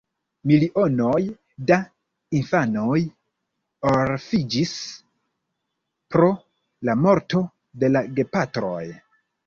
[0.51, 1.19] Milionoj
[1.71, 1.77] da
[2.39, 2.97] infanoj
[3.93, 4.75] orfiĝis
[6.17, 6.35] pro
[6.91, 7.47] la morto
[7.83, 8.87] de la gepatroj.